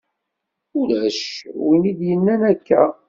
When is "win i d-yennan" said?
1.65-2.41